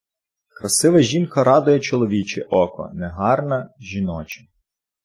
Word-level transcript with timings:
Красива 0.59 0.99
жінка 1.01 1.43
радує 1.43 1.79
чоловіче 1.79 2.45
око, 2.49 2.91
негарна— 2.93 3.69
жіноче. 3.79 4.41